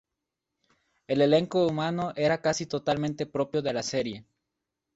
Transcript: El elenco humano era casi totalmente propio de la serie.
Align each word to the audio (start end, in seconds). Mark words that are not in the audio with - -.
El 1.05 1.21
elenco 1.21 1.67
humano 1.67 2.11
era 2.15 2.41
casi 2.41 2.65
totalmente 2.65 3.27
propio 3.27 3.61
de 3.61 3.71
la 3.71 3.83
serie. 3.83 4.25